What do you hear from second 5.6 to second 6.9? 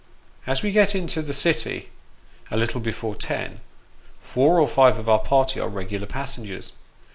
regular passengers.